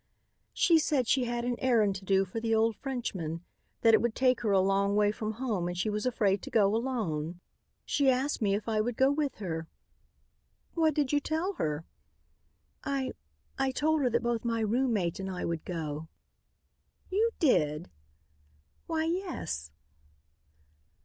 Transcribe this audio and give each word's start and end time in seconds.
"She 0.55 0.79
said 0.79 1.07
she 1.07 1.25
had 1.25 1.45
an 1.45 1.57
errand 1.59 1.95
to 1.97 2.05
do 2.05 2.25
for 2.25 2.39
the 2.39 2.55
old 2.55 2.75
Frenchman; 2.75 3.45
that 3.81 3.93
it 3.93 4.01
would 4.01 4.15
take 4.15 4.41
her 4.41 4.49
a 4.51 4.59
long 4.59 4.95
way 4.95 5.11
from 5.11 5.33
home 5.33 5.67
and 5.67 5.77
she 5.77 5.91
was 5.91 6.07
afraid 6.07 6.41
to 6.41 6.49
go 6.49 6.75
alone. 6.75 7.39
She 7.85 8.09
asked 8.09 8.41
me 8.41 8.55
if 8.55 8.67
I 8.67 8.81
would 8.81 8.97
go 8.97 9.11
with 9.11 9.35
her." 9.35 9.67
"What 10.73 10.95
did 10.95 11.11
you 11.13 11.19
tell 11.19 11.53
her?" 11.59 11.85
"I 12.83 13.11
I 13.59 13.69
told 13.69 14.01
her 14.01 14.09
that 14.09 14.23
both 14.23 14.43
my 14.43 14.61
roommate 14.61 15.19
and 15.19 15.29
I 15.29 15.45
would 15.45 15.63
go." 15.65 16.07
"You 17.11 17.29
did!" 17.37 17.91
"Why, 18.87 19.03
yes." 19.05 19.69